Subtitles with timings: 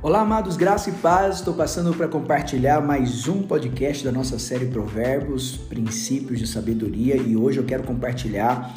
[0.00, 1.38] Olá, amados, graça e paz.
[1.38, 7.36] Estou passando para compartilhar mais um podcast da nossa série Provérbios, Princípios de Sabedoria, e
[7.36, 8.76] hoje eu quero compartilhar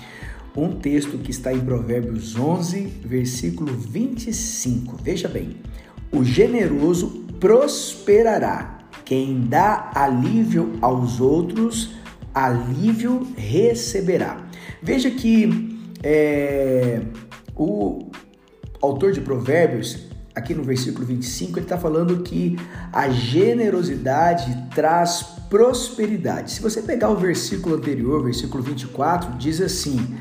[0.57, 4.97] um texto que está em Provérbios 11, versículo 25.
[5.03, 5.57] Veja bem:
[6.11, 11.93] O generoso prosperará, quem dá alívio aos outros,
[12.33, 14.43] alívio receberá.
[14.81, 16.99] Veja que é,
[17.55, 18.09] o
[18.81, 22.57] autor de Provérbios aqui no versículo 25, ele está falando que
[22.91, 26.51] a generosidade traz prosperidade.
[26.51, 30.15] Se você pegar o versículo anterior, versículo 24, diz assim: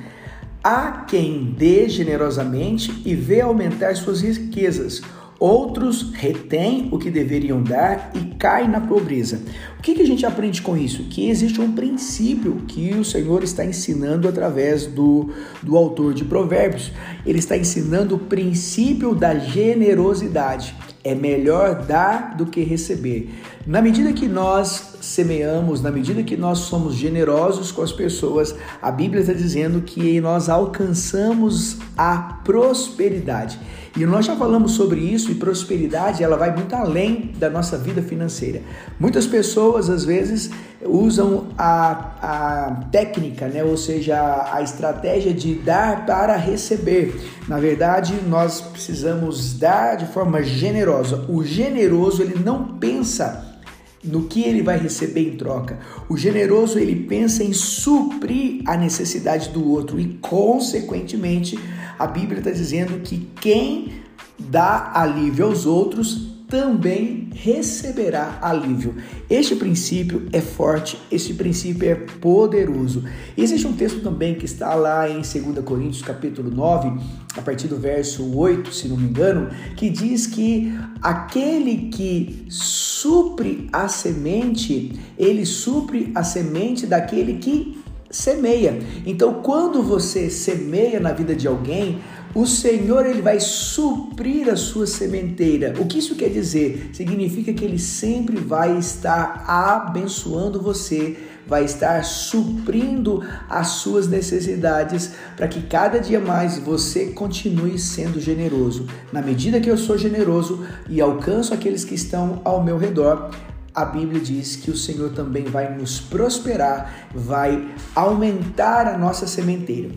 [0.63, 5.01] Há quem dê generosamente e vê aumentar suas riquezas
[5.41, 9.41] Outros retêm o que deveriam dar e caem na pobreza.
[9.79, 11.05] O que, que a gente aprende com isso?
[11.05, 15.31] Que existe um princípio que o Senhor está ensinando através do,
[15.63, 16.93] do autor de Provérbios.
[17.25, 20.77] Ele está ensinando o princípio da generosidade.
[21.03, 23.31] É melhor dar do que receber.
[23.67, 28.91] Na medida que nós semeamos, na medida que nós somos generosos com as pessoas, a
[28.91, 33.59] Bíblia está dizendo que nós alcançamos a prosperidade.
[33.97, 38.01] E nós já falamos sobre isso e prosperidade, ela vai muito além da nossa vida
[38.01, 38.63] financeira.
[39.01, 40.51] Muitas pessoas às vezes
[40.83, 41.91] usam a,
[42.23, 43.65] a técnica, né?
[43.65, 47.21] ou seja, a estratégia de dar para receber.
[47.49, 51.27] Na verdade, nós precisamos dar de forma generosa.
[51.29, 53.60] O generoso, ele não pensa
[54.03, 55.79] no que ele vai receber em troca.
[56.09, 61.59] O generoso ele pensa em suprir a necessidade do outro e, consequentemente,
[61.99, 63.93] a Bíblia está dizendo que quem
[64.39, 68.97] dá alívio aos outros também receberá alívio.
[69.31, 73.05] Este princípio é forte, este princípio é poderoso.
[73.39, 77.01] Existe um texto também que está lá em 2 Coríntios capítulo 9,
[77.37, 83.69] a partir do verso 8, se não me engano, que diz que aquele que supre
[83.73, 87.79] a semente, ele supre a semente daquele que
[88.11, 88.79] semeia.
[89.07, 92.01] Então, quando você semeia na vida de alguém,
[92.35, 95.75] o Senhor ele vai suprir a sua sementeira.
[95.79, 96.91] O que isso quer dizer?
[96.93, 101.17] Significa que ele sempre vai estar abençoando você,
[101.47, 108.87] vai estar suprindo as suas necessidades para que cada dia mais você continue sendo generoso.
[109.13, 113.31] Na medida que eu sou generoso e alcanço aqueles que estão ao meu redor,
[113.81, 119.91] a Bíblia diz que o Senhor também vai nos prosperar, vai aumentar a nossa sementeira.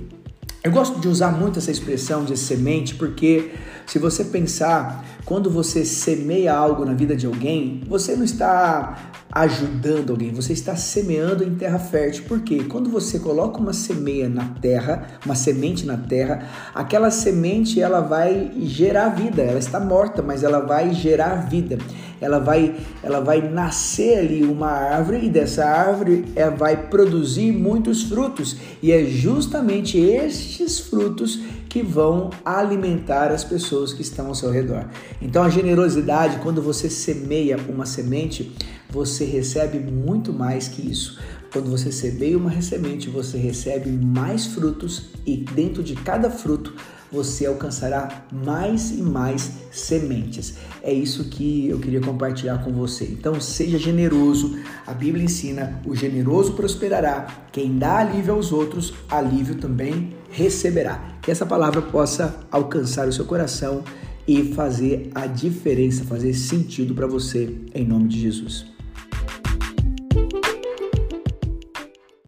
[0.63, 3.51] Eu gosto de usar muito essa expressão de semente porque
[3.85, 10.11] se você pensar, quando você semeia algo na vida de alguém, você não está ajudando
[10.11, 12.25] alguém, você está semeando em terra fértil.
[12.27, 17.99] Porque quando você coloca uma semeia na terra, uma semente na terra, aquela semente ela
[17.99, 19.41] vai gerar vida.
[19.41, 21.79] Ela está morta, mas ela vai gerar vida.
[22.21, 28.03] Ela vai, ela vai nascer ali uma árvore e dessa árvore ela vai produzir muitos
[28.03, 28.55] frutos.
[28.83, 34.85] E é justamente estes frutos que vão alimentar as pessoas que estão ao seu redor.
[35.19, 38.55] Então a generosidade, quando você semeia uma semente,
[38.93, 41.19] você recebe muito mais que isso.
[41.51, 46.75] Quando você semeia uma semente, você recebe mais frutos e dentro de cada fruto
[47.11, 50.55] você alcançará mais e mais sementes.
[50.83, 53.05] É isso que eu queria compartilhar com você.
[53.05, 54.57] Então, seja generoso.
[54.85, 57.27] A Bíblia ensina: o generoso prosperará.
[57.51, 61.17] Quem dá alívio aos outros, alívio também receberá.
[61.21, 63.83] Que essa palavra possa alcançar o seu coração
[64.27, 68.73] e fazer a diferença, fazer sentido para você, em nome de Jesus.